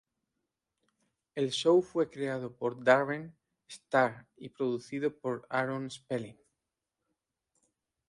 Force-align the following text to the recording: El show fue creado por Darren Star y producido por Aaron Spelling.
El 1.35 1.51
show 1.51 1.83
fue 1.83 2.09
creado 2.09 2.55
por 2.55 2.83
Darren 2.83 3.35
Star 3.67 4.27
y 4.35 4.49
producido 4.49 5.15
por 5.15 5.45
Aaron 5.47 5.91
Spelling. 5.91 6.39